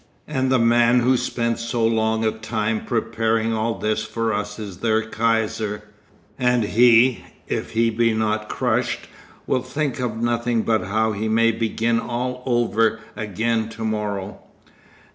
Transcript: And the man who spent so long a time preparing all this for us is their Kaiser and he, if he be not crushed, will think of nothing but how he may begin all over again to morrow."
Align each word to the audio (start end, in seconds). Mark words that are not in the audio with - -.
And 0.27 0.51
the 0.51 0.57
man 0.57 1.01
who 1.01 1.15
spent 1.15 1.59
so 1.59 1.85
long 1.85 2.25
a 2.25 2.31
time 2.31 2.85
preparing 2.85 3.53
all 3.53 3.77
this 3.77 4.03
for 4.03 4.33
us 4.33 4.57
is 4.57 4.77
their 4.79 5.07
Kaiser 5.07 5.83
and 6.39 6.63
he, 6.63 7.23
if 7.47 7.73
he 7.73 7.91
be 7.91 8.11
not 8.11 8.49
crushed, 8.49 9.01
will 9.45 9.61
think 9.61 9.99
of 9.99 10.17
nothing 10.17 10.63
but 10.63 10.85
how 10.87 11.11
he 11.11 11.27
may 11.29 11.51
begin 11.51 11.99
all 11.99 12.41
over 12.47 12.99
again 13.15 13.69
to 13.69 13.83
morrow." 13.85 14.39